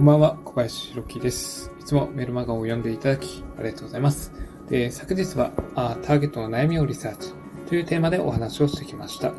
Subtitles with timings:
[0.00, 1.70] こんばんは、小林弘樹です。
[1.78, 4.32] いつもメルマガを読んでいただき、ありがとうございます。
[4.70, 7.34] で、昨日はあ、ターゲットの悩みをリサーチ
[7.68, 9.34] というテーマでお話をしてきました。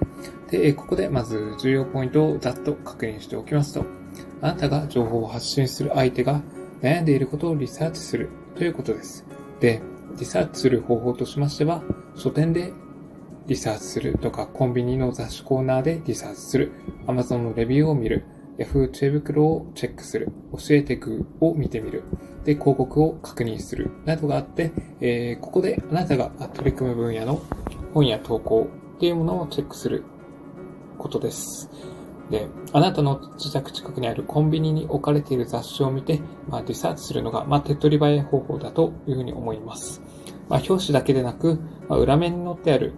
[0.52, 3.86] で、ここでまず重要ポイントをざっと確認しておきますと、
[4.42, 6.44] あなたが情報を発信する相手が
[6.84, 9.26] 悩んでいることをリサーチするということです。
[9.60, 9.82] で、
[10.20, 11.82] リサーチする方法としましては、
[12.16, 12.72] 書店で
[13.48, 16.72] リサーチするとか、コンビニの雑誌コーナーでリサーチする、
[17.08, 18.26] Amazon のレビューを見る、
[18.62, 22.04] Yahoo 知恵袋をチェックする、教えてくを見てみる、
[22.44, 27.42] で、広告を確認する、などがあって、えー、ここであなたが取り組む分野の
[27.94, 30.04] 本や投稿っていうものをチェックする
[30.98, 31.70] ことです。
[32.30, 40.02] で、あなたの自宅近くにあるコンビニに置かれている雑誌を見て、まあ、リサーチするのが、まあ、手っ取り早い方法だというふうに思います。
[40.48, 41.60] まあ、表紙だけでなく、
[41.90, 42.94] まあ、裏面に載ってある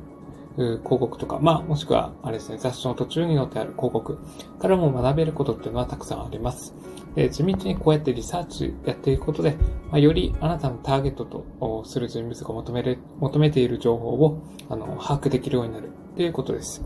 [0.55, 4.19] 広告とか、まあ、もしくは、あれですね、雑誌の途中に載ってある広告
[4.59, 6.73] からも学べることっていうのはたくさんあります。
[7.15, 9.55] で地道にこうやってリサーチやっていくことで、
[9.91, 16.83] まあ、よりあなたのターゲットとする人物が求める、求めている情報を、あの、把握できるようになるということです。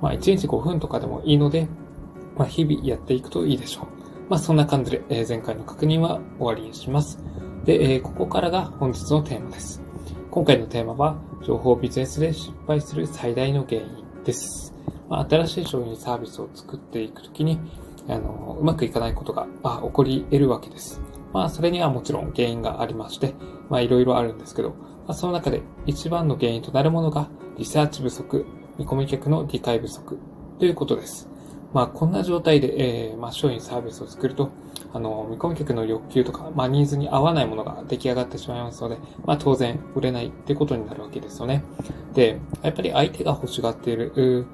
[0.00, 1.68] まあ、1日5分とかでもいいので、
[2.36, 3.86] まあ、日々やっていくといいでしょう。
[4.30, 7.18] まあ、そんな感じで、えー、前回の確認は終わりにします。
[7.64, 9.87] で、えー、ここからが本日のテーマです。
[10.38, 13.88] 今回のテーマは、情報ビジネスで失敗する最大の原因
[14.22, 14.72] です。
[15.08, 17.58] まあ、新しい商品サービスを作っていくときに、
[18.08, 21.00] あの、うまくいかないことが、あ、起こり得るわけです。
[21.32, 23.34] まあ、それにはもちろん原因がありまして、
[23.68, 24.76] まあ、いろいろあるんですけど、ま
[25.08, 28.46] あ、その中で一番の原因となるものが、リサーチ不足、
[28.78, 30.20] 見込み客の理解不足
[30.60, 31.28] ということです。
[31.72, 34.50] まあ、こんな状態で、えー、まあ、商品サービスを作ると、
[34.92, 41.62] あの、見込み客の欲求とか、まあ、ニーズに合わないものが出来上がってしまいますので、まあ、当然、売れないってことになるわけですよね。
[42.14, 44.46] で、やっぱり相手が欲しがっている、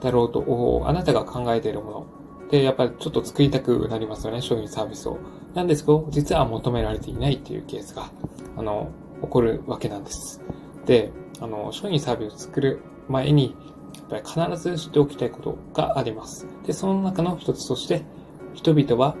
[0.00, 2.06] だろうと、あなたが考えているもの、
[2.50, 5.18] で、やっぱりちょっと作りたくなりますよね、商品サービスを。
[5.54, 8.10] なんですけど、実は求められていないっていうケースが、
[8.56, 8.88] あの、
[9.22, 10.42] 起こるわけなんです。
[10.84, 11.10] で、
[11.40, 13.54] あの、商品サービスを作る前に、
[13.98, 16.46] やっぱり必ず知っておきたいことがあります。
[16.66, 18.02] で、その中の一つとして、
[18.54, 19.16] 人々は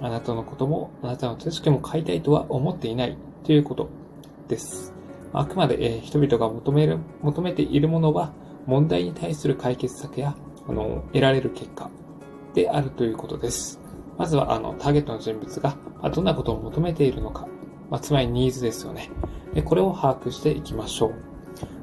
[0.00, 3.88] あなたのことも、あなたの知識も買いたいとは思っていないということ
[4.48, 4.94] です。
[5.32, 8.32] あくまで、えー、人々が求める、求めているものは、
[8.66, 10.36] 問題に対する解決策や、
[10.68, 11.90] あの、得られる結果
[12.54, 13.80] であるということです。
[14.18, 17.46] まずは、あの、ターゲットの人物が、まどんなことを求めているのか、
[17.90, 19.10] まあ、つまりニーズですよね。
[19.64, 21.35] これを把握していきましょう。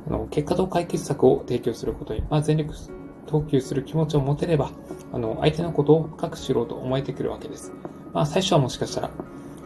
[0.08, 2.74] あの、結果と解決策を提供することに、まあ、全力
[3.26, 4.72] 投球する気持ちを持てれば、
[5.12, 7.72] あの、相手のことを深く知ろうと思えてくるわけです。
[8.14, 9.12] まあ、最初はもしかしたら、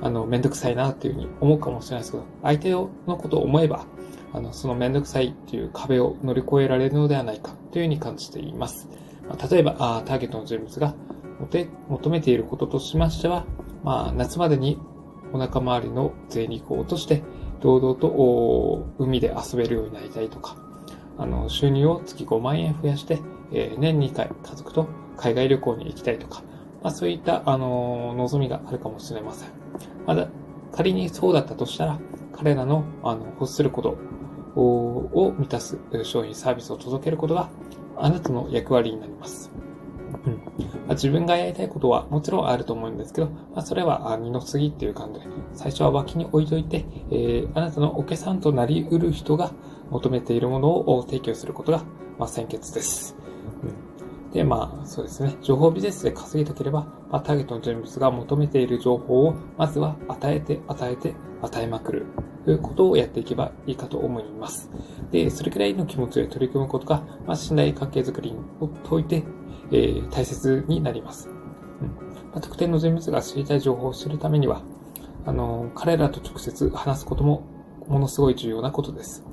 [0.01, 3.85] あの、めんどくさいなっていうふうに思うかもしれないですけど、相手のことを思えば、
[4.33, 8.87] あの、そのめんどくさいっていう壁を乗り越えられるのではないかというふうに感じています。
[9.27, 10.95] まあ、例えばあ、ターゲットの人物が
[11.89, 13.45] 求めていることとしましては、
[13.83, 14.79] まあ、夏までに
[15.33, 17.23] お腹周りの税肉を落として、
[17.62, 20.56] 堂々と海で遊べるようになりたいとか、
[21.18, 23.19] あの、収入を月5万円増やして、
[23.51, 24.88] えー、年2回家族と
[25.18, 26.44] 海外旅行に行きたいとか、
[26.84, 29.50] まあ、そういった、あの、望みがあるかもしれません。
[30.06, 30.28] まだ、
[30.72, 32.00] 仮にそうだったとしたら、
[32.34, 33.97] 彼らの、あの、欲すること
[34.56, 37.50] を満たす商品サービスを届けることが、
[37.97, 39.51] あなたの役割になります。
[40.25, 49.51] うんまあ、自分がやりたいことはもちろんあると思うんですけど、まあ、それは二の次っていう感じで、最初は脇に置いといて、えー、あなたのお客さんとなり得る人が
[49.90, 51.84] 求めているものを提供することが、
[52.17, 53.16] まあ、先決です。
[54.25, 55.35] うん、で、まあ、そうですね。
[55.41, 62.06] 情報ビジネスで稼ぎたければ、まあ、ターゲットの人物が求めている情報を、まずは与えて、与えて、与えまくる。
[62.47, 64.69] ということをやっていけばいいかと思います。
[65.12, 69.24] で、それくらいの気持ちで取り組むことが、まあ、信頼関係づくりを解いて、
[69.69, 71.28] えー、大切になります。
[71.28, 71.88] うん
[72.31, 74.62] まあ、特定の人物が知りたい情報を知るためには、
[75.25, 77.44] あの、彼らと直接話すことも
[77.85, 79.25] ものすごい重要なことです。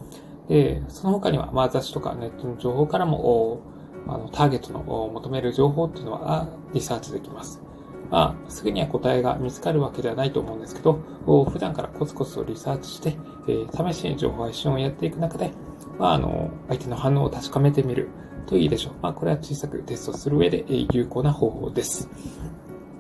[0.49, 3.63] で、その他には、まあ、雑誌とかネットの情報からも、
[4.09, 7.64] あのターゲットの求める情報っていうのはリサーチできます。
[8.11, 13.17] まあ、すぐには答えが見つかるわけではないと思うんですけど、普段からコツコツとリサーチして、
[13.49, 15.53] えー、試しに情報配信をやっていく中で、
[15.99, 18.09] まあ、あの、相手の反応を確かめてみる
[18.47, 18.93] といいでしょう。
[19.03, 22.09] まあ、これは小さくテストする上で有効な方法です。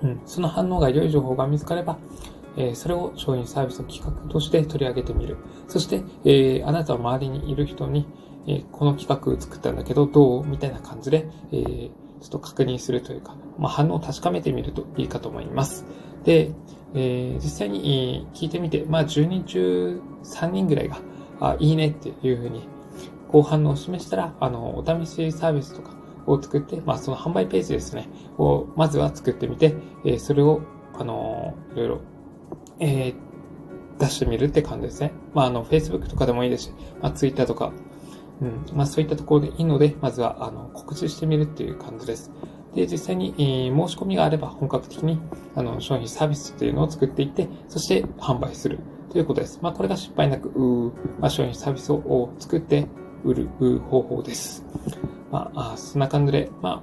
[0.02, 1.98] うん、その反応が良い情報が見つかれば、
[2.56, 5.36] えー、それを商品サービスの企画として取り上げてみる。
[5.68, 8.06] そして、えー、あなたの周りにいる人に、
[8.46, 10.46] えー、この企画作ったんだけど、どう？
[10.46, 11.90] みたいな感じで、えー、
[12.24, 15.84] ちょっと確認するというか、まあ、反応を確かめてみるといいかと思います。
[16.24, 16.52] で、
[16.94, 20.98] えー、実際に聞いてみて、まあ、10人中3人ぐらいが、
[21.40, 22.66] あ、いいねっていうふうに、
[23.28, 25.94] こう反応を示したら、あの、お試しサービスとか
[26.26, 29.74] を作って、まあ、その販売ページですね、を、まずは作ってみて、
[30.06, 30.62] えー、それを
[30.96, 32.00] あの、いろいろ、
[32.78, 33.14] えー、
[33.98, 35.12] 出してみるって感じですね。
[35.34, 36.70] まあ、あの、Facebook とかでもいいですし、
[37.02, 37.72] まあ、Twitter とか、
[38.40, 42.30] うん、まあ、そういったところでいいので、まずは、あの、告知してみるっていう感じです。
[42.74, 45.20] で、実際に、えー、申し込みがあれば本格的に、
[45.54, 49.60] あの、商品サービスっていうのを作っていって、そして販売するということです。
[49.62, 50.50] まあ、これが失敗なく、
[51.20, 52.86] まあ、商品サービスを作って
[53.24, 53.48] 売る
[53.88, 54.64] 方法です。
[55.30, 56.82] まあ、そんな感じで、まあ、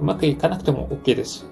[0.00, 1.44] うまくいかなくても OK ですし、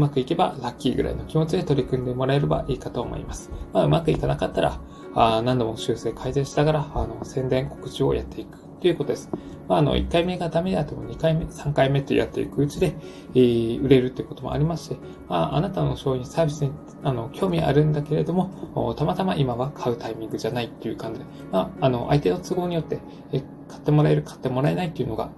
[0.00, 3.50] うまくいけばラッキーぐらいの気持ちで取り組んでもらえればいいかと思います。
[3.74, 4.80] まあ、うまくいかなかったら、
[5.14, 9.28] あ何度も修正改善しながら、あの、宣伝告知をやっていくということです。
[9.68, 12.94] まあ、あの、1回目がダメだとも2回目、3回目とやっていくうちで、
[13.34, 14.96] えー、売れるっていうこともありまして、
[15.28, 23.00] まあ、あなたの商品サービスに、あの、興味あるんだけれども、たまたま今は買うタイミングじゃないっていう感じで、まあ、あの、相手の都合によって、
[23.32, 25.30] え買ってもらえる、買ってもらえないっていうのが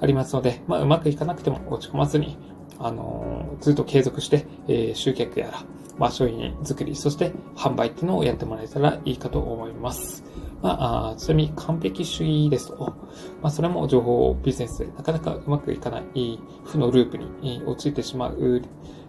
[0.00, 2.36] ありますので、まあ、うまくいかなくても落ち込まずに、
[2.78, 5.64] あの、ずっと継続して、えー、集客やら、
[5.98, 10.24] まあ、商品作り、そして販売っていうのをやってもらえたらいいかと思います。
[10.62, 12.94] まあ、ちなみに完璧主義ですと、
[13.42, 18.62] まあ、それも情報ビジネスでなかなかうまくいかない負のループに陥ってしまう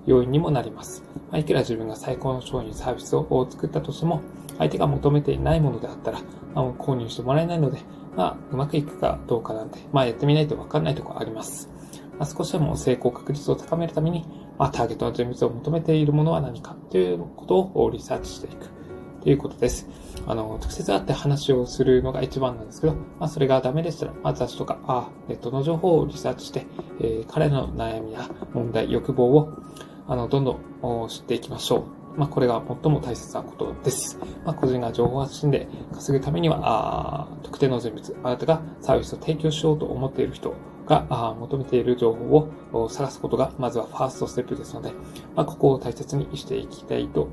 [0.05, 1.03] 要因にもなります。
[1.29, 4.21] まあ、いくら自分が最高の商品サービスを作ったとしても、
[4.57, 6.19] 相手が求めていないものであったら、
[6.53, 7.79] まあ、購入してもらえないので、
[8.15, 11.69] まあ、うまくいくかどうかなんて、まあ、やってみないとわかんないところあります。
[12.19, 14.25] まあ、少しでも成功確率を高めるために、
[14.57, 18.69] まあ、ターゲットの人物を求めているものは何かということをリサーチしていく
[19.21, 19.87] ということです。
[20.27, 26.67] あの、直接会って話をするのが一番なんですけど、まあ、それがダメでしたら、まあ、雑誌とか、あネットの情報をリサーチして、
[26.99, 29.53] えー、彼の悩みや問題、欲望を、
[30.07, 32.19] あの、どんどん知っていきましょう。
[32.19, 34.19] まあ、これが最も大切なことです。
[34.43, 40.53] まあ、個人が情報発信で稼ぐためには、あ特定の人物、あなたがサービスを提供しようと思っている人
[40.89, 44.91] が求めている情報を探すことが、まずはファーストステップですので、
[45.35, 47.29] まあ、ここを大切にしていきたいと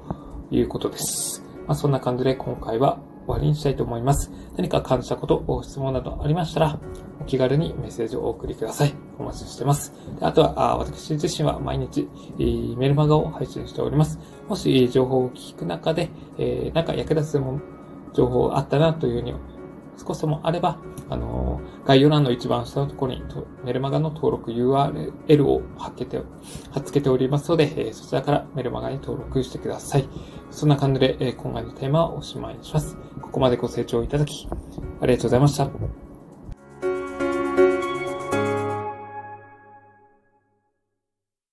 [0.50, 1.42] いうことです。
[1.66, 4.30] まあ、そんな感じで今回は終わりにしたいと思います。
[4.56, 6.78] 何か感じたこと、質問などありましたら、
[7.20, 8.94] お気軽にメッセージをお送りください。
[9.18, 9.92] お待ちしてます。
[10.20, 12.08] あとは、あ私自身は毎日、
[12.38, 14.18] メルマガを配信しております。
[14.48, 17.42] もし情報を聞く中で、え、なんか役立つ
[18.12, 19.34] 情報があったなというふうに
[19.96, 20.78] 少しでもあれば、
[21.08, 23.22] あの、概要欄の一番下のところに
[23.64, 26.20] メルマガの登録 URL を貼っけて、
[26.70, 30.08] 貼っ付けておりますので、え、そちらからメルマガに登録してください。
[30.50, 32.96] そんな感じで、え、今回のテーマはおしまいにします。
[33.20, 34.48] ここまでご清聴いただき、
[35.00, 36.05] ありがとうございました。